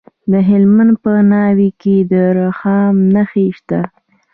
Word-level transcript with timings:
د 0.31 0.33
هلمند 0.49 0.93
په 1.03 1.11
ناوې 1.31 1.69
کې 1.81 1.95
د 2.11 2.13
رخام 2.39 2.93
نښې 3.13 3.47
شته. 3.57 3.79